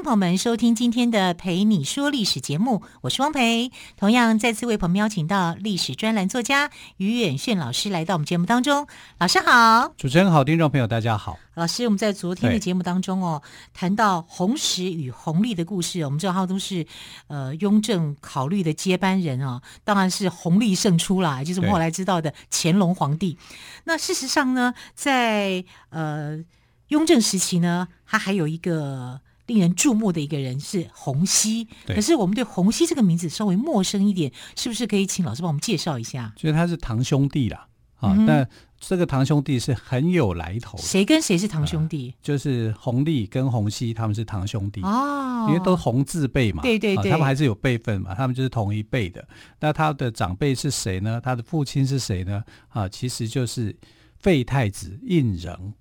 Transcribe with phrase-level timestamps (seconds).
[0.00, 3.70] 迎朋友们收听今天的《陪你说历史》节目，我是汪培。
[3.98, 8.86] 同样再次为朋友们邀请到历史专栏作家于远炫老师来到我们节目当中。
[9.18, 11.38] 老师好，主持人好，听众朋友大家好。
[11.52, 13.42] 老师，我们在昨天的节目当中哦，
[13.74, 16.86] 谈到弘时与弘历的故事，我们知道他都是
[17.26, 23.36] 呃雍正考虑的接班人哦，当然是弘历胜出啦，就是我们后来知道的乾隆皇帝。
[23.84, 26.42] 那事实上呢，在呃
[26.88, 29.20] 雍正时期呢，他还有一个。
[29.50, 36.32] 令人注目的一个人是洪熙，可是我们对洪熙这个名字稍微陌生一点，是不是可以请老师帮我们介绍一下？
[36.36, 40.78] 就是他是堂兄弟啦，啊、嗯，但这个堂兄弟是很有来头。
[40.78, 42.14] 谁跟谁是堂兄弟？
[42.16, 49.26] 呃、就是弘历跟洪熙他们是堂兄弟哦，因为都洪字辈嘛，对对对、啊，他们还是有辈分嘛，他们就是同一辈的。
[49.58, 51.20] 那他的长辈是谁呢？
[51.20, 52.40] 他的父亲是谁呢？
[52.68, 53.76] 啊，其实就是
[54.20, 55.72] 废太子胤禛。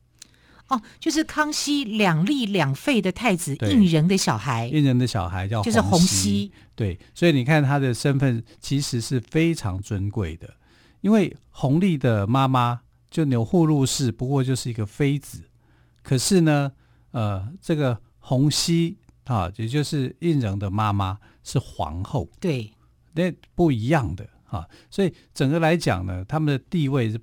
[0.70, 6.52] 哦，就是康熙两立两废的太子胤仁的小孩，胤仁的小孩叫就是洪熙。
[6.75, 10.53] 对，所以你看他的身份其实是非常尊贵的，
[11.02, 15.44] 因为弘历的妈妈就钮祜禄氏，不过就是一个妃子，
[16.03, 16.72] 可是呢，
[17.12, 22.72] 呃，这个洪熙啊，也就是胤仁的妈妈是皇后，对，
[23.14, 27.20] 那不一样的啊，所以整个来讲呢，他们的地位是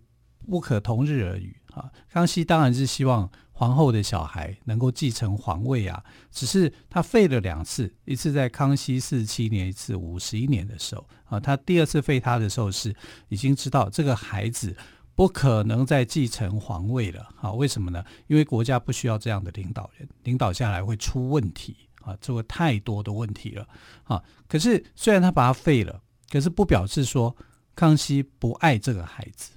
[0.50, 1.56] 不可同日而语。
[1.76, 11.38] 啊，康熙当然是希望皇后的小孩能够继承皇位啊，只是他废了两次，一次在康熙四十七年，一次五十一年的时候啊。
[11.38, 12.96] 他第二次废他的时候是
[13.28, 14.74] 已经知道这个孩子
[15.14, 17.52] 不可能再继承皇位了啊。
[17.52, 18.02] 为什么呢？
[18.26, 23.68] 因为国家不需要这样的领导人，领导下来会出问题啊，这个太多的问题了
[24.04, 24.24] 啊。
[24.48, 27.36] 可是虽然他把他废了，可是不表示说
[27.74, 29.50] 康熙不爱这个孩子。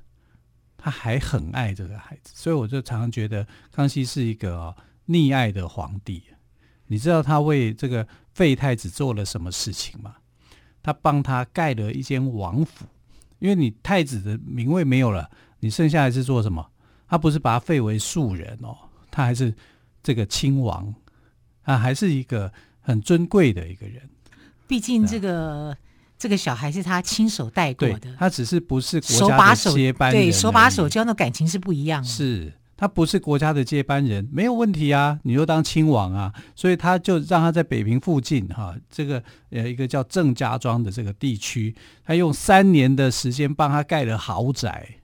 [0.81, 4.73] 他还很爱这个孩子，所以我就常常觉得康熙是一个、
[5.07, 6.23] 溺爱的皇帝。
[6.87, 10.15] 你知道他为这个废太子做了什么事情吗？
[10.81, 12.85] 他帮他盖了一间王府，
[13.39, 15.29] 因为你太子的名位没有了，
[15.59, 16.71] 你剩下来是做什么？
[17.09, 18.77] 他不是把他废为庶人哦，
[19.11, 19.53] 他还是
[20.01, 20.95] 这个亲王，
[21.63, 24.09] 他还是一个很尊贵的一个人。
[24.65, 25.77] 毕竟这个。
[26.19, 32.07] 这个小孩是他亲手带过的，他只是不是国家的接班人，对，手把手教，那感情是不一样的。
[32.07, 44.97] 是他不是国家的接班人，没有问题啊，你就当亲王啊，所以他就让他在北平附近哈，这个呃一个叫郑家庄的这个地区，他用三年的时间帮他盖了豪宅。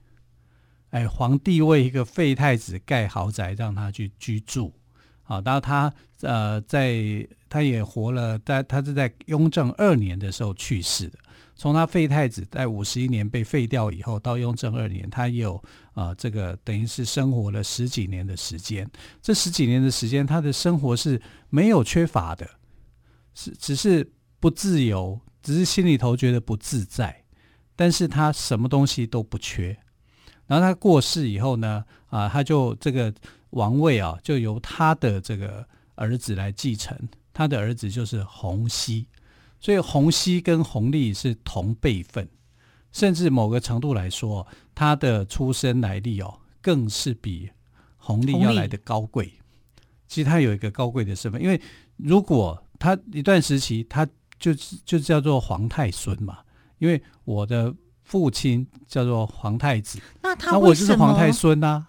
[0.90, 4.74] 哎，皇帝为一个废太子盖豪宅，让他去居住。
[5.22, 5.90] 好，然后他
[6.20, 7.26] 呃在。
[7.48, 11.18] 他也活了，但他是在雍正二年的时候去世的。
[11.58, 15.62] 从他废太子在五十一年被废掉以后，到雍正二年，他也有
[15.94, 18.86] 啊、这个等于是生活了十几年的时间。
[19.22, 21.18] 这十几年的时间，他的生活是
[21.48, 22.46] 没有缺乏的，
[23.34, 24.06] 是只是
[24.38, 27.24] 不自由，只是心里头觉得不自在。
[27.74, 29.74] 但是他什么东西都不缺。
[30.46, 33.12] 然后他过世以后呢，啊，他就这个
[33.50, 36.94] 王位啊，就由他的这个儿子来继承。
[37.36, 39.06] 他的儿子就是弘熙，
[39.60, 42.26] 所以弘熙跟弘历是同辈分，
[42.92, 47.50] 甚至某个程度来说，他的出身来历哦，更是比
[47.98, 49.30] 弘历要来的高贵。
[50.08, 51.60] 其实他有一个高贵的身份，因为
[51.98, 54.08] 如果他一段时期，他
[54.38, 54.54] 就
[54.86, 56.38] 就叫做皇太孙嘛，
[56.78, 61.84] 因为我的父亲叫做皇太子，那他我就是皇太孙呐，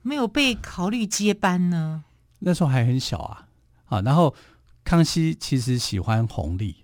[0.00, 2.04] 没有被考虑接班呢？
[2.38, 3.48] 那时候还很小啊，
[3.84, 4.34] 啊，然后。
[4.88, 6.74] 康熙其实喜欢弘历，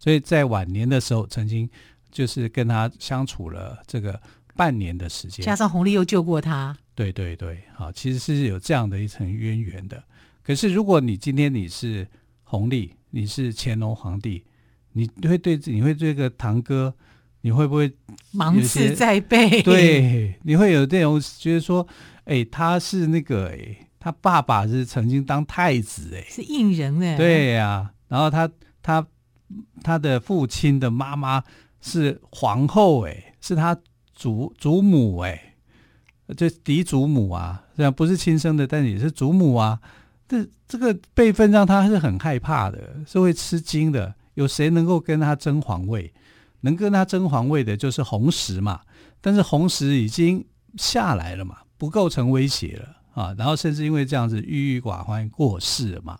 [0.00, 1.70] 所以在晚年的时候，曾经
[2.10, 4.20] 就是跟他相处了这个
[4.56, 5.46] 半年的时间。
[5.46, 10.02] 加上弘历又救过他，对对对，好，其实是有这样的一层渊源的。
[10.42, 12.04] 可是如果你今天你是
[12.42, 14.42] 弘历，你是乾隆皇帝，
[14.94, 16.92] 你会对你会对这个堂哥，
[17.42, 17.94] 你会不会
[18.32, 19.62] 芒刺在背？
[19.62, 21.86] 对，你会有这种觉得说，
[22.24, 23.85] 哎，他是那个哎。
[23.98, 27.92] 他爸爸是曾经当太子哎，是胤人哎，对呀、啊。
[28.08, 28.48] 然后他
[28.82, 29.06] 他
[29.82, 31.42] 他的父亲的妈妈
[31.80, 33.76] 是皇后哎，是他
[34.14, 35.54] 祖祖母哎，
[36.36, 39.80] 就嫡祖母啊，虽然不是亲生的，但也是祖母啊。
[40.28, 44.14] 这这个辈分让他是很害怕的，是会吃惊的。
[44.34, 46.12] 有谁能够跟他争皇位？
[46.62, 48.80] 能跟他争皇位的就是红石嘛，
[49.20, 50.44] 但是红石已经
[50.76, 53.34] 下来了嘛，不构成威胁了啊。
[53.36, 56.18] 然后甚至因为这样子郁郁寡欢过世了嘛，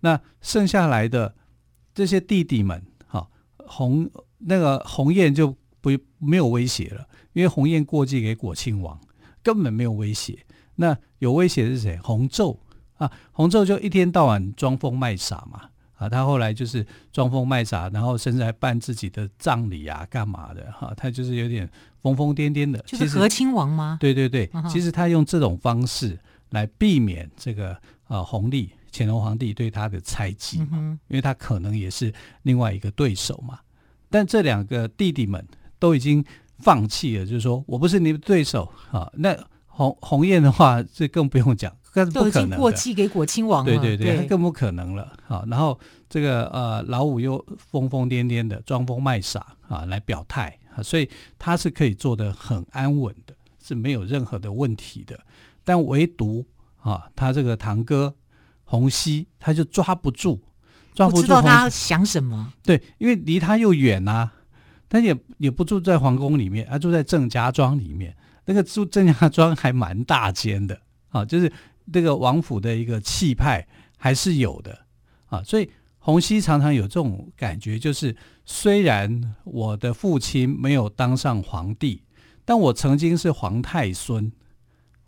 [0.00, 1.32] 那剩下来的
[1.94, 3.26] 这些弟弟们，哈、啊，
[3.68, 8.98] 洪那个鸿雁就不没有威胁了，因为鸿雁过继给果亲王，
[9.42, 10.38] 根本没有威胁。
[10.74, 11.96] 那有威胁是谁？
[11.98, 12.58] 洪昼
[12.96, 15.70] 啊，洪昼就一天到晚装疯卖傻嘛。
[15.98, 20.70] 啊，他后来就是装疯卖傻，然后甚至还办自己的葬礼啊，干嘛的？
[20.70, 21.68] 哈、啊，他就是有点
[22.00, 22.78] 疯疯癫癫的。
[22.86, 23.98] 就是和亲王吗？
[24.00, 26.16] 对对对，嗯、其实他用这种方式
[26.50, 27.76] 来避免这个
[28.08, 32.12] 呃弘历乾隆皇帝对他的猜忌嘛、嗯，因为他可能也是
[32.42, 33.60] 另外一个对手嘛。
[34.10, 35.46] 但这两个弟弟们
[35.78, 36.24] 都已经
[36.58, 39.10] 放弃了，就是说我不是你的对手啊。
[39.14, 39.36] 那
[39.66, 41.74] 洪洪彦的话，这更不用讲。
[42.14, 45.12] 都已经过继给果亲王了，对对对，他更不可能了。
[45.26, 45.76] 好，然后
[46.08, 51.10] 这个呃老五又疯疯癫癫的装疯卖傻啊来表态啊，所以
[51.40, 55.18] 他是可以做的很安稳的，是没有任何的问题的。
[55.68, 56.46] 但唯独
[56.80, 58.14] 啊，他这个堂哥
[58.64, 60.40] 洪熙他就抓不住，
[60.94, 61.20] 抓不住。
[61.20, 62.54] 不知道他想什么？
[62.62, 64.32] 对，因为离他又远呐、啊，
[64.88, 68.16] 他也也不住在皇宫里面，他住在郑家庄里面。
[68.46, 70.80] 那个住郑家庄还蛮大间的
[71.10, 71.52] 啊，就是。
[71.90, 73.66] 这个王府的一个气派
[73.96, 74.78] 还是有的
[75.28, 82.02] 啊，所以洪熙常常有这种感觉，就是虽然我的父亲没有当上皇帝，
[82.44, 84.30] 但我曾经是皇太孙，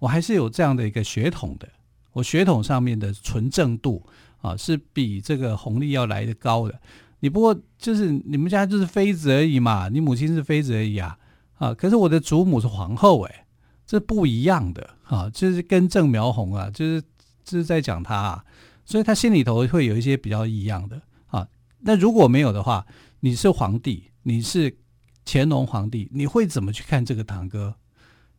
[0.00, 1.68] 我还是有这样的一个血统的，
[2.12, 4.04] 我血统上面的纯正度
[4.40, 6.80] 啊，是比这个弘历要来得高的。
[7.20, 11.16] 你不过就是你们家就是妃子而已嘛，你母亲是妃子而已啊，
[11.58, 13.46] 啊，可是我的祖母是皇后哎。
[13.86, 17.02] 这不一样的啊，就是跟正苗红啊，就是
[17.42, 18.44] 就是在讲他啊，
[18.84, 21.44] 所以他心里头会有一些比较异样的啊。
[21.80, 22.86] 那如果没有的话，
[23.18, 24.78] 你是皇帝，你是
[25.26, 27.74] 乾隆皇帝，你会怎么去看这个堂哥？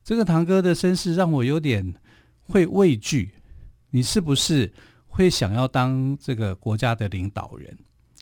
[0.04, 1.96] 这个堂哥的身世让我有点
[2.42, 3.32] 会畏惧。
[3.90, 4.72] 你是不是
[5.08, 7.78] 会想要当这个国家的领导人？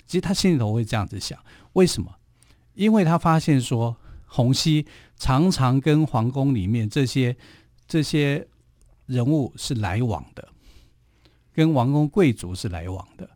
[0.05, 1.37] 其实他心里头会这样子想，
[1.73, 2.13] 为什么？
[2.73, 3.97] 因为他发现说。
[4.31, 4.85] 洪熙
[5.17, 7.35] 常常跟皇宫里面这些
[7.87, 8.47] 这些
[9.07, 10.47] 人物是来往的，
[11.51, 13.27] 跟王公贵族是来往的，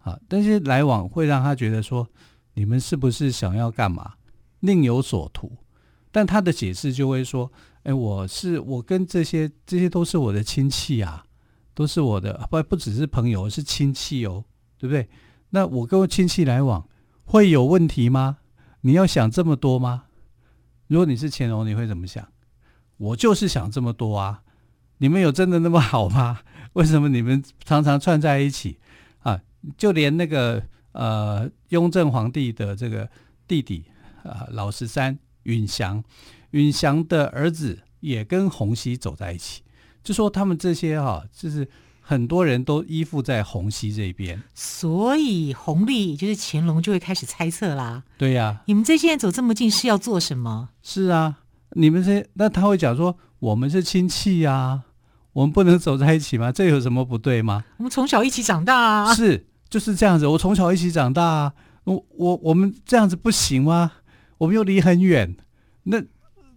[0.00, 2.06] 啊，但是来往会让他觉得说，
[2.52, 4.12] 你们是不是想要干嘛，
[4.60, 5.50] 另有所图？
[6.12, 7.50] 但他的解释就会说，
[7.86, 11.24] 哎，我是我跟这些这些都是我的亲戚啊，
[11.72, 14.44] 都是我的，不不只是朋友，是亲戚哦，
[14.76, 15.08] 对不对？
[15.50, 16.88] 那我跟我亲戚来往
[17.24, 18.38] 会有问题吗？
[18.80, 20.06] 你要想这么多吗？
[20.88, 22.26] 如果你是乾隆，你会怎么想？
[22.96, 24.42] 我就是想这么多啊！
[24.98, 26.40] 你们有真的那么好吗？
[26.74, 28.80] 为什么你们常常串在一起
[29.20, 29.40] 啊？
[29.78, 30.60] 就连那个
[30.90, 33.08] 呃雍正皇帝的这个
[33.46, 33.84] 弟弟
[34.24, 36.02] 啊，老十三允祥，
[36.50, 39.62] 允祥的儿子也跟洪熙走在一起，
[40.02, 41.68] 就说他们这些哈、啊，就是
[42.00, 48.04] 很多人都依附在洪熙这边，所以弘历就是乾隆就会开始猜测啦。
[48.16, 50.68] 对呀、啊，你们这些人走这么近是要做什么？
[50.82, 51.38] 是啊，
[51.72, 54.82] 你们这那他会讲说，我们是亲戚呀、啊，
[55.32, 56.52] 我们不能走在一起吗？
[56.52, 57.64] 这有什么不对吗？
[57.78, 60.26] 我们从小一起长大啊，是就是这样子。
[60.28, 61.52] 我从小一起长大啊，
[61.84, 63.92] 我我我们这样子不行吗？
[64.38, 65.36] 我们又离很远。
[65.84, 66.00] 那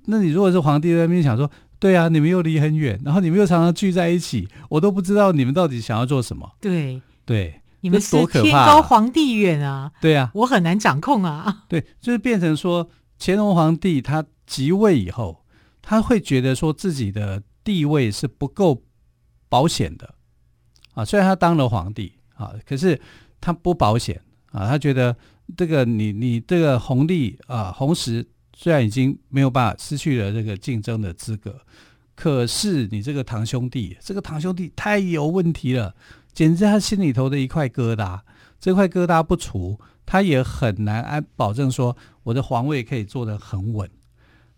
[0.10, 1.50] 那你如果是皇帝在那边想说，
[1.80, 6.52] 对啊，你们又离很远，然后你们又常常聚在一起，我都不知道你们到底想要做什么。
[6.60, 9.92] 对对，你们是天高皇帝远啊。
[10.02, 11.64] 对啊，我很难掌控啊。
[11.70, 12.90] 对，就是变成说。
[13.22, 15.44] 乾隆皇帝他即位以后，
[15.82, 18.82] 他会觉得说自己的地位是不够
[19.50, 20.16] 保险的
[20.94, 21.04] 啊。
[21.04, 22.98] 虽然他当了皇帝啊，可是
[23.42, 24.22] 他不保险
[24.54, 24.70] 啊。
[24.70, 25.14] 他觉得
[25.58, 28.26] 这个你你这个红利啊，洪实
[28.62, 31.62] 虽然已经没有办法失去了这个竞争的资格，
[32.14, 35.96] 可是你这个堂兄弟，这个堂兄弟太有问题了，
[36.34, 38.20] 简直他心里头的一块疙瘩。
[38.60, 43.90] 这块疙瘩不除，他也很难安保证说我的皇位可以坐得很稳。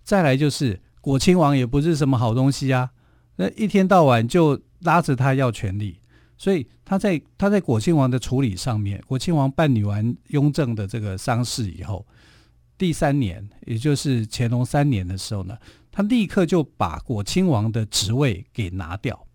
[0.04, 2.90] 再来就是果亲王也不是什么好东西啊，
[3.36, 6.00] 那一天到晚就拉着他要权力，
[6.40, 12.04] 所以他在他在果亲王的处理上面，果亲王办理完雍正的这个丧事以后，
[12.82, 15.56] 第三年，也就是乾隆三年的时候呢，
[15.92, 19.28] 他立刻就把果亲王的职位给拿掉。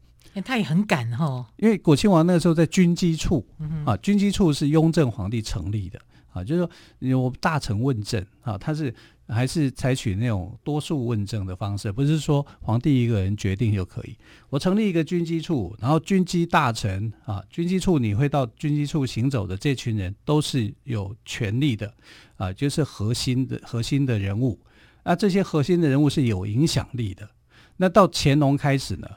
[0.45, 6.01] 他也很敢哈、哦，因为果亲王那个时候在军机处、嗯、啊，军机处是雍正皇帝成立的
[6.33, 8.93] 啊，就是说有大臣问政啊，他是
[9.29, 14.17] 还是采取那种多数问政的方式，不是说皇帝一个人决定就可以。
[14.51, 21.95] 我成立一个军机处，然后军机大臣啊，军机处你会到军机处行走的这群人都是有权力的
[22.37, 24.59] 啊，就是核心的核心的人物。
[25.05, 27.29] 那这些核心的人物是有影响力的。
[27.77, 29.09] 那到乾隆开始呢，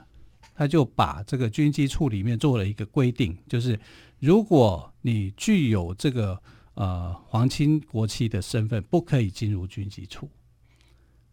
[0.54, 3.80] 他就把这个军机处里面做了一个规定，就是
[4.20, 6.40] 如果你具有这个
[6.74, 10.30] 呃皇亲国戚的身份，不可以进入军机处。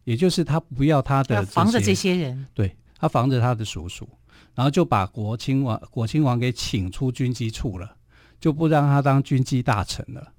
[0.05, 4.09] 也就是他不要他的防着这些人，对，他防着他的叔叔，
[4.55, 7.97] 然后就把国亲王国亲王给请出军机处了，
[8.39, 10.33] 就不让他当军机大臣了，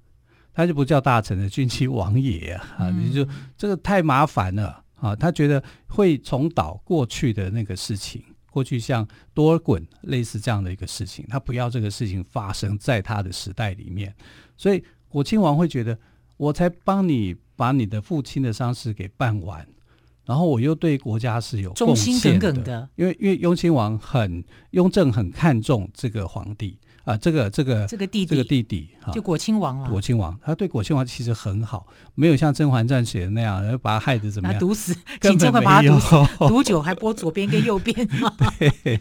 [0.58, 3.24] 他就不叫大臣了，军机王爷啊，啊，你就
[3.56, 4.82] 这个太麻烦了。
[4.96, 14.12] 啊，他觉得会重蹈过去的那个事情，过去像多尔衮类似这样的一个事情，他不要这个事情发生在他的时代里面，
[14.56, 15.96] 所以果亲王会觉得，
[16.36, 19.64] 我才帮你把你的父亲的丧事给办完，
[20.24, 26.76] 然后我又对国家是有贡献的，忠心耿耿的，因为因为雍亲王很雍正很看重这个皇帝。
[27.04, 29.88] 啊，这个这个这个弟弟，这个弟弟哈，就果亲王了。
[29.88, 34.60] 果亲王，他对果亲王其实很好，没有像《甄嬛传》写的那样，把他害得怎么样？
[34.60, 35.64] 毒死，根本没有。
[35.64, 37.96] 把他毒死，毒酒还拨左边跟右边。
[38.58, 39.00] 对，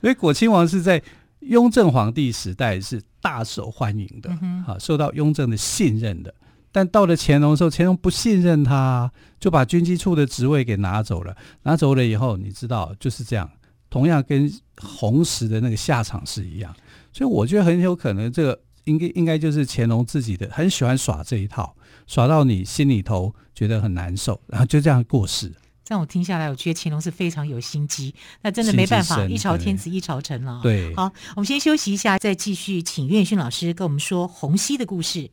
[0.00, 1.00] 所以果亲王是在
[1.40, 6.34] 雍正皇帝时代是大受欢迎的，嗯、啊，受到雍正的信任的。
[6.72, 11.34] 但到了乾隆的时候，乾隆不信任他，就把军机处的职位给拿走了。
[11.62, 13.48] 拿走了以后，你知道就是这样，
[13.88, 16.74] 同样跟红石的那个下场是一样。
[17.16, 21.74] 所以我觉得很有可能，这个应该应该就是乾隆自己的，很喜欢耍这一套，
[22.06, 25.50] 耍到你心里头觉得很难受，然后就这样过世。
[25.82, 30.60] 这样我听下来，我觉得乾隆是非常有心机，那真的没办法，一朝天子一朝臣了。
[30.62, 35.30] 对，好，我们先休息一下，再继续请岳勋老师跟我们说洪熙的故事。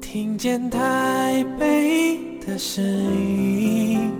[0.00, 4.10] 听见台北的声音，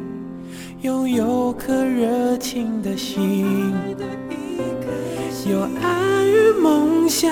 [0.82, 3.72] 拥有颗热情的心，
[5.50, 7.26] 有爱与梦想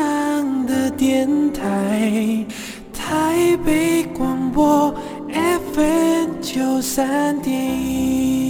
[0.65, 2.47] 的电台，
[2.95, 4.95] 台北广播
[5.75, 8.46] FM 九三点一。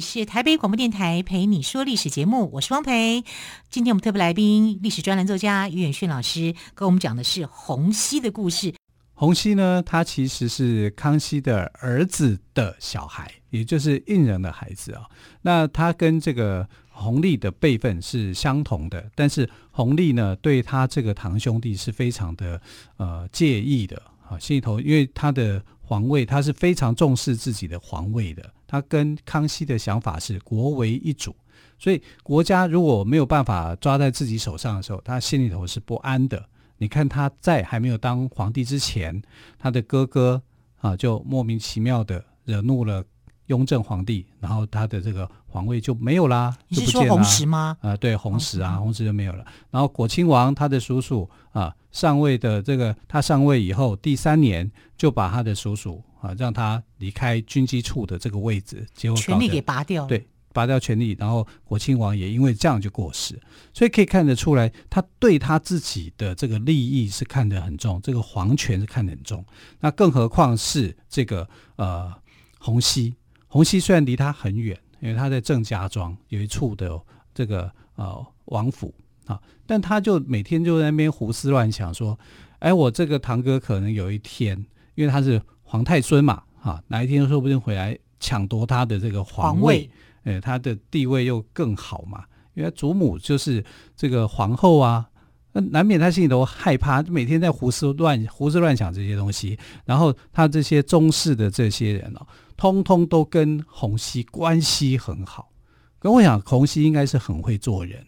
[0.00, 3.22] 是台北广播电台陪你说历史节目，我是汪培。
[3.68, 8.74] 今天我们特别来宾，历史专栏作家于远逊老师，跟我们讲的是洪熙的故事。
[9.12, 15.02] 洪熙呢，他其实是康熙的儿子的小孩，也就是胤仁的孩子啊。
[15.42, 22.60] 那他跟这个弘历的辈分是相同的，但是弘历呢，对他这个堂兄弟是非常的
[22.96, 28.50] 呃介意的啊，心里头，因为他的皇位，他是非常重视自己的皇位的。
[28.70, 31.34] 他跟康熙的想法是国为一主，
[31.76, 36.48] 所以国家如果没有办法抓在自己手上的时候，他心里头是不安的。
[36.78, 39.20] 你看他在还没有当皇帝之前，
[39.58, 40.40] 他的哥哥
[40.76, 43.04] 啊就莫名其妙的惹怒了
[43.50, 47.76] 雍正皇帝，然后他的这个皇位就没有啦，就不是说洪石吗？
[47.82, 49.44] 啊、呃，对，红石啊，红石就没有了。
[49.70, 56.02] 然后果亲王他的叔叔啊上位的这个，他上位以后第三年就把他的叔叔。
[56.20, 63.40] 啊，让他离开军机处的这个位置，结果权力给拔掉了，对，拔掉权力，然后果亲王也因为这样就过世，
[63.72, 69.42] 所以可以看得出来，他对他自己的这个利益是看得很重，这个皇权是看得很重。
[69.80, 72.12] 那更何况是这个呃
[72.58, 73.14] 洪熙，
[73.50, 76.98] 洪熙虽然离他很远，因为他在郑家庄有一处的
[77.34, 78.94] 这个呃王府
[79.26, 82.18] 啊，但他就每天就在那边胡思乱想，说，
[82.60, 84.56] 哎，我这个堂哥可能有一天，
[84.94, 85.38] 因为他是。
[85.62, 89.90] 皇太孙嘛，啊，哪一天说不定回来抢夺他的这个皇位，皇位，
[90.24, 92.24] 哎，他的地位又更好嘛。
[92.54, 93.64] 因为祖母就是
[93.94, 95.08] 这个皇后啊，
[95.52, 99.56] 那难免他心里头害怕，每天在胡思乱胡思乱想这些东西。
[99.84, 102.26] 然后他这些宗室的这些人哦，
[102.60, 105.50] 通通都跟洪熙关系很好。
[105.98, 108.06] 跟我想，洪熙应该是很会做人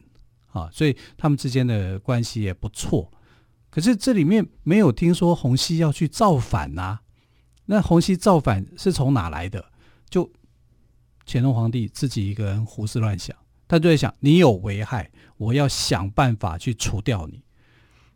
[0.53, 3.11] 啊，所以他们之间的关系也不错。
[3.71, 7.01] 可是这里面没有听说洪熙要去造反呐、啊。
[7.65, 9.65] 那洪熙造反是从哪来的？
[10.11, 10.31] 就
[11.27, 13.35] 乾隆皇帝自己一个人胡思乱想，
[13.67, 17.43] 他就在想：你有危害，我要想办法去除掉你。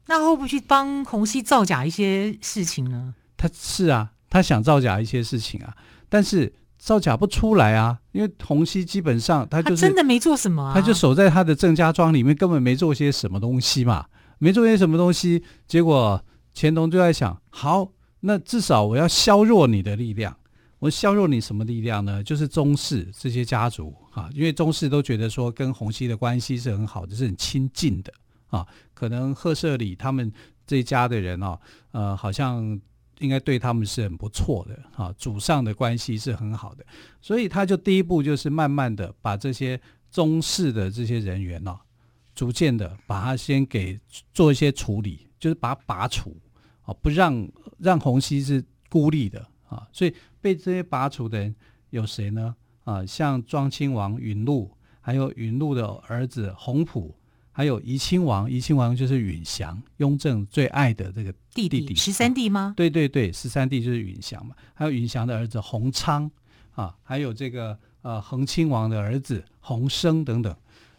[0.05, 3.15] 那会不会去帮洪熙造假一些事情呢？
[3.39, 5.75] 他是啊，他想造假一些事情啊，
[6.09, 14.07] 但是造假不出来啊，因为洪熙基本上他就真的没做什么啊，他就守在他的郑家庄里面，根本没做些什么东西嘛，
[14.39, 16.23] 没做些什么东西，结果
[16.55, 20.37] 乾隆就在想，好，那至少我要削弱你的力量。
[20.79, 22.23] 我削弱你什么力量呢？
[22.23, 28.13] 就是宗室这些家族啊，因为宗室都觉得说跟洪熙的关系是很好的，是很亲近的
[28.49, 28.65] 啊。
[28.93, 30.31] 可能赫舍里他们
[30.67, 31.59] 这一家的人哦，
[31.93, 32.79] 呃，好像
[33.19, 36.85] 应该对他们是很不错的啊，祖上的关系是很好的，
[37.21, 39.81] 所以他就第一步就是慢慢的把这些
[40.11, 41.81] 宗室的这些人员啊，
[42.35, 43.99] 逐渐的把他先给
[44.33, 46.37] 做一些处理，就是把他拔除
[46.83, 49.47] 啊，不让让洪熙是孤立的。
[49.69, 51.53] 啊，所以被这些拔除的人
[51.91, 52.55] 有谁呢？
[52.85, 54.71] 啊，像庄亲王允禄，
[55.01, 57.13] 还有允禄的儿子洪普，
[57.57, 62.75] 还有怡亲王，怡亲王就是允祥，雍正最爱的这个弟弟，十三弟吗？
[62.77, 64.55] 对对对，十三弟就是允祥嘛。
[64.75, 66.31] 还有允祥的儿子弘昌，
[66.73, 70.55] 啊，还有这个呃恒亲王的儿子弘生等等，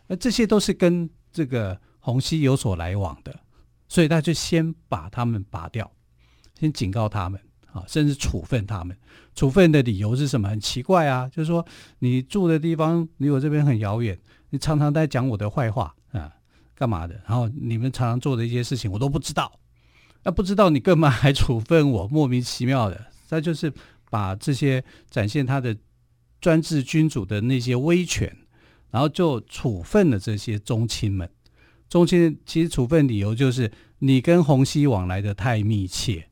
[0.07, 3.39] 那这些都是跟这个洪熙有所来往的，
[3.87, 5.91] 所以他就先把他们拔掉，
[6.59, 7.39] 先警告他们。
[7.73, 8.97] 啊，甚至处分他们，
[9.35, 10.49] 处分的理由是什么？
[10.49, 11.63] 很奇怪啊，就是说
[11.99, 14.17] 你住的地方离我这边很遥远，
[14.49, 16.06] 你常常在讲我的坏话啊，
[16.77, 17.19] 干嘛的？
[17.27, 19.59] 然后你们常常做的一些事情我都不知道，
[20.23, 22.07] 那不知道你干嘛还处分我？
[22.07, 23.73] 莫名其妙的，他就是
[24.11, 25.75] 把这些展现他的
[26.39, 28.37] 专制君主的那些威权，
[28.91, 31.27] 然后就处分了这些宗亲们。
[31.89, 36.29] 宗亲其实处分理由就是你跟洪熙往来的太密切。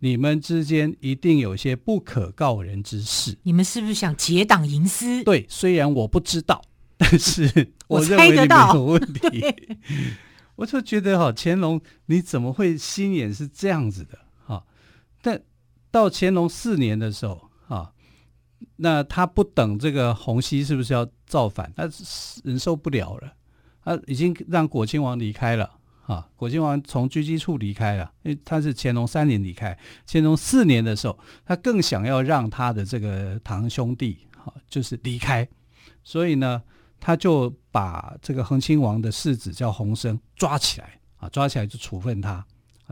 [0.00, 3.38] 你们之间一定有些不可告人之事。
[3.44, 5.24] 你们是不是想结党营私？
[5.24, 6.62] 对，虽然我不知道，
[7.08, 8.72] 但是我认为我猜得到。
[8.72, 9.44] 没有问题。
[10.56, 14.64] 我就觉得哈，乾隆你怎么会心眼是这样子的哈？
[15.20, 15.40] 但
[15.90, 17.92] 到乾隆四年的时候啊，
[18.76, 21.70] 那他不等这个洪熙是不是要造反？
[21.76, 21.86] 他
[22.42, 23.34] 忍受不了了，
[23.84, 25.70] 他已经让果亲王离开了。
[26.06, 29.76] 啊，果亲王从狙击处离开了，因为他是乾隆三年离开。
[30.06, 35.46] 乾隆四年的时候，他更想要让他的这个堂兄弟，哈，就是离开，
[36.04, 36.62] 所以呢，
[37.00, 42.44] 他就把这个恒亲王的世子叫洪升抓起来，啊，抓起来就处分他，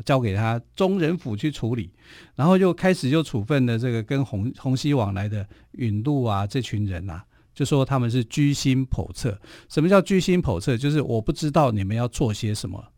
[0.05, 1.91] 交给他中人府去处理，
[2.35, 9.41] 然后就开始就处分了这个跟洪洪熙往来的允禄啊这群人啊，就说他们是居心叵测。
[9.69, 10.77] 什么叫居心叵测？
[10.77, 12.93] 就是我不知道你们要做些什么。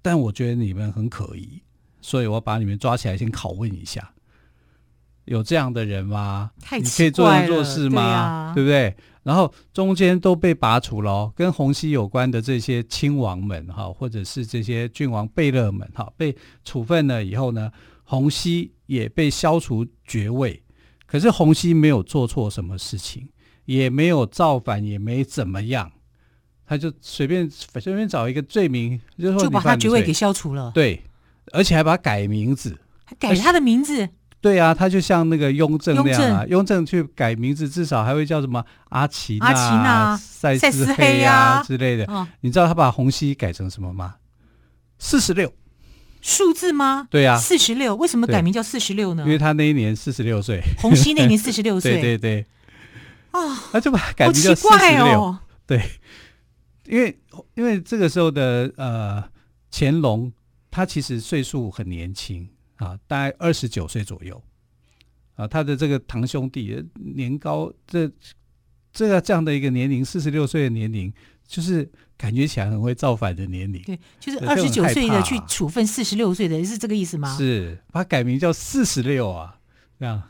[0.00, 1.60] 但我觉得你们很可疑，
[2.00, 4.14] 所以我把你们抓起来先拷问一下，
[5.28, 6.50] 有这样的人吗？
[6.60, 8.02] 太你可以做人做事吗？
[8.02, 8.96] 对啊，对不对？
[9.22, 17.70] 然后中间都被拔除了，跟洪熙有关的这些亲王们哈，或者是这些郡王贝勒们哈，被处分了以后呢，
[18.04, 20.62] 洪熙也被消除爵位。
[21.06, 23.28] 可是洪熙没有做错什么事情，
[23.66, 25.92] 也没有造反，也没怎么样。
[26.66, 30.70] 他就随便随便找一个罪名，就说就把他爵位给消除了。
[30.74, 31.02] 对，
[31.52, 34.08] 而且还把他改名字，还改他的名字。
[34.40, 42.04] 对啊，他就像那个雍正那样啊，雍正，去改名字，至少还会叫什么阿奇、阿嬷、赛斯黑啊之类的。
[42.04, 44.14] 哦、你知道他把洪熙改成什么吗？
[44.98, 45.52] 四十六，
[46.20, 47.08] 数字吗？
[47.10, 47.96] 对啊，四十六。
[47.96, 49.24] 为什么改名叫四十六呢？
[49.24, 52.00] 因为他那一年四十六岁，洪熙那年 四十六岁。
[52.00, 52.46] 对对对。
[53.32, 55.04] 啊、哦，他就把他改名叫四十六。
[55.04, 55.82] 哦、对。
[56.86, 57.18] 因为
[57.54, 59.22] 因为这个时候的呃
[59.70, 60.32] 乾隆，
[60.70, 62.48] 他其实岁数很年轻
[62.78, 64.42] 啊，大概二十九岁左右
[65.36, 65.46] 啊。
[65.46, 68.10] 他的这个堂兄弟年高，这
[68.92, 71.12] 这个这样的一个年龄，四十六岁的年龄，
[71.46, 73.80] 就是感觉起来很会造反的年龄。
[73.82, 77.36] 对，就是二十九岁的去处分四十六岁的，是这个意思吗？
[77.36, 79.60] 是，把他改名叫四十六啊，
[80.00, 80.22] 这样，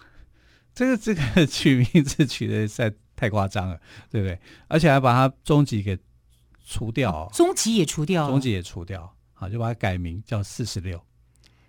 [0.74, 3.80] 这个这个 取名字取的实在太夸张了，
[4.10, 4.38] 对不对？
[4.66, 5.98] 而且还把他终极给。
[6.70, 11.02] 除掉、哦，中级也除掉，终极也除掉，好，就把它改名叫四十六。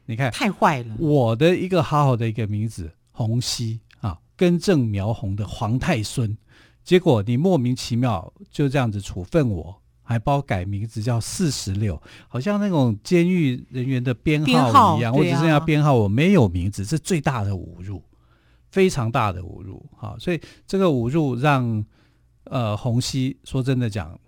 [0.09, 0.95] 你看，太坏了！
[0.97, 6.35] 我的一个好好的一个名字洪熙啊，根正苗红的皇太孙，
[6.83, 18.03] 结果你莫名其妙就这样子处分我，还把我改名字叫四十六，好像那种监狱人员的编号一样，我只剩下编号，我没有名字，是最大的侮辱，
[18.71, 19.85] 非常大的侮辱。
[19.95, 21.85] 好，所以这个侮辱让
[22.45, 24.19] 呃洪熙说真的讲。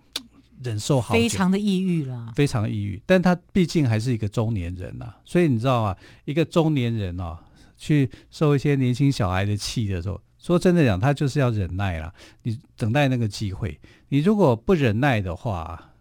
[0.64, 3.02] 忍受好，非常的抑郁了，非常抑郁。
[3.06, 5.98] 但他毕竟还是一个中年人呐、啊，所以你知道啊？
[6.26, 7.38] 一个中年人哦，
[7.78, 12.14] 去受一些年轻小孩的气的时候，说真的讲，他就是要忍耐了。
[12.44, 15.94] 你等待那个机会，你如果不忍耐的话，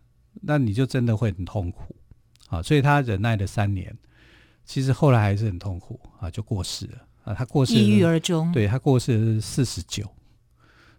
[0.43, 1.97] 那你就真的会很痛苦
[2.49, 3.97] 啊，所以他忍耐了三年，
[4.65, 7.35] 其实后来还是很痛苦啊，就过世了啊。
[7.35, 10.09] 他过世抑郁而终，对，他过世是四十九。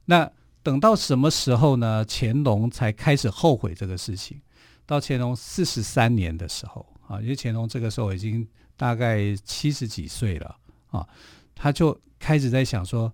[0.05, 0.29] 那
[0.63, 2.05] 等到什么时候呢？
[2.07, 4.39] 乾隆才开始后悔这个事情。
[4.85, 8.45] 到乾隆四十三年的时候啊，因为乾隆这个时候已经
[8.75, 10.55] 大概七十几岁了
[10.89, 11.07] 啊，
[11.55, 13.11] 他就开始在想说，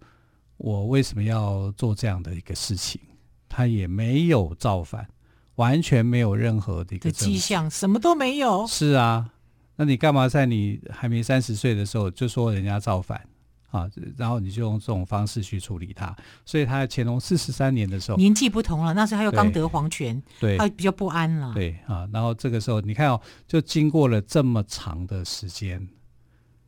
[0.58, 3.00] 我为什么要做这样的一个事情？
[3.48, 5.08] 他也没有造反，
[5.56, 8.66] 完全没有任何的一个迹象，什么都没有。
[8.68, 9.30] 是啊，
[9.76, 13.28] 那你干嘛在你还没三十岁的时候就说人家造反？
[13.70, 21.54] 啊，然后你就用这种方式去处理他，所以他在乾隆四十三年的时候，年纪不同了，那时候他又刚得皇权，对，他比较不安了。
[21.54, 25.86] 对啊，然后这个时候你看哦，就经过了这么长的时间，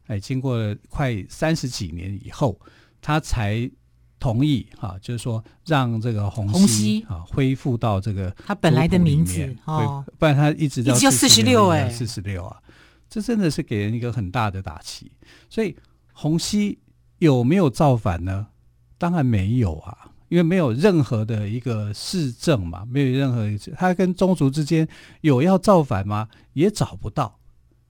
[0.08, 2.60] 哎，经过了快三十几年以后，
[3.02, 3.72] 他才
[4.20, 12.62] 同意啊，就是说让这个洪熙啊恢复到这个他本来的名字哦，不然他一直到四十六哎，四十六啊，
[13.10, 15.10] 这真的是给人一个很大的打击，
[15.50, 15.74] 所以
[16.12, 16.78] 洪熙。
[17.20, 18.48] 有没有造反呢？
[18.98, 24.86] 当然没有啊，因为没有任何的一个市政嘛，没有任何一次他跟宗族之间
[25.22, 26.28] 有要造反吗？
[26.52, 27.40] 也找不到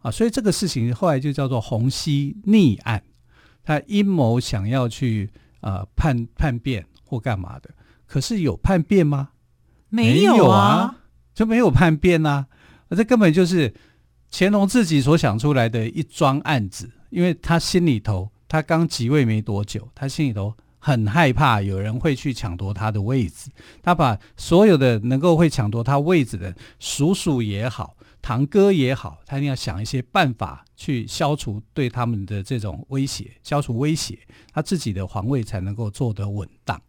[0.04, 3.02] 啊，所以这个事情后来就叫做洪熙逆案，
[3.64, 5.30] 他阴谋想要去
[5.62, 7.72] 呃叛叛变或干嘛的，
[8.06, 9.30] 可是有叛变吗？
[9.90, 10.96] 没有啊，有啊，
[11.34, 12.48] 就没有叛变呐，啊，
[12.92, 13.74] 这根本就是
[14.32, 18.32] 乾隆自己所想出来的一桩案子，因为他心里头。
[18.50, 23.50] 他刚即位没多久，他心里头很害怕有人会去抢夺他的位置。
[23.84, 34.18] 他把所有的能够会抢夺他位置的叔叔也好、堂哥也好，他一定要想一些办法去消除对他们的这种威胁，消除威胁，
[34.52, 36.82] 他自己的皇位才能够做得稳当。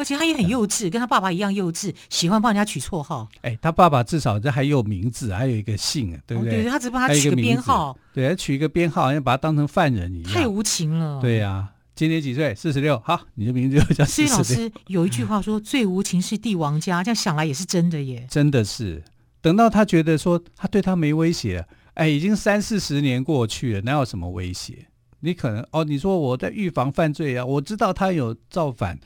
[0.00, 3.28] 而且他也很幼稚，嗯、跟他爸爸一样幼稚，喜欢帮人家取绰号。
[3.42, 6.60] 哎，他爸爸至少这还有名字，还有一个姓，对不对？
[6.60, 7.96] 哦、对，他只帮他取个编号。
[8.12, 10.32] 对，他取一个编号，好像把他当成犯人一样。
[10.32, 11.20] 太无情了。
[11.20, 12.54] 对呀、啊，今年几岁？
[12.54, 12.98] 四十六。
[13.04, 14.28] 好，你的名字就叫四十六。
[14.28, 18.26] 所以老师有一句话说：“最无情是帝王家。”这样想来也是真的耶。
[18.30, 19.02] 真的是，
[19.42, 24.86] 等到他觉得说他对他没威胁，哎，已经三四十年过去了，哪有什么威胁？
[25.22, 28.98] 你可能哦，你说我在预防犯罪啊，我知道他有造反，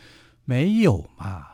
[0.45, 1.47] 没有嘛？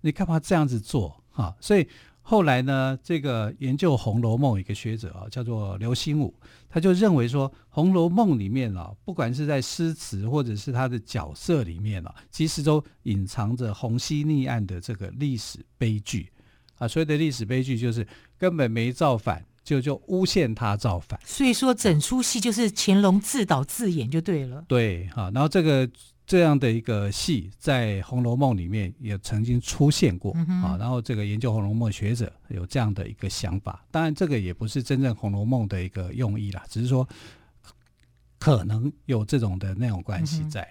[0.00, 1.54] 你干嘛这样子做啊？
[1.60, 1.86] 所以
[2.22, 6.34] 后来呢，这个研究《红楼梦》一个学者啊，叫做刘心武，
[6.68, 16.32] 他就认为说，《红楼梦》里面啊，不管是在诗词或者是他的角色里面啊，其实都隐藏着洪熙逆案的这个历史悲剧
[16.78, 16.88] 啊。
[16.88, 18.06] 所谓的历史悲剧，就是
[18.38, 21.18] 根本没造反，就就诬陷他造反。
[21.24, 24.64] 所以说，整出戏就是乾隆自导自演就对了。
[24.66, 25.88] 对，哈，然后这个。
[26.32, 30.32] 这样的一个戏在《红楼梦》里面也曾经出现过
[30.64, 37.06] 啊，然后这个研究《红楼梦》学者有这样的一个想法，当然这个也不是真正《红楼梦》的一个用意啦，只是说
[38.38, 40.66] 可能有这种的那种关系在。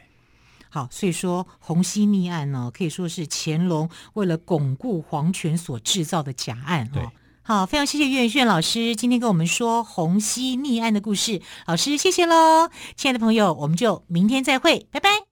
[0.68, 6.90] 好，所以说洪熙逆案呢，可以说是乾隆为了巩固皇权所制造的假案。
[6.92, 7.08] 对，
[7.44, 15.31] 好，非常谢谢岳元轩老师今天跟我们说洪熙逆案的故事，老师谢谢喽，亲爱的朋友，我们就明天再会，拜拜。